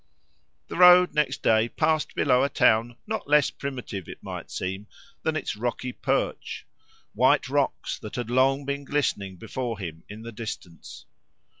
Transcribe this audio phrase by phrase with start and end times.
[0.67, 4.87] The road, next day, passed below a town not less primitive, it might seem,
[5.21, 11.05] than its rocky perch—white rocks, that had long been glistening before him in the distance.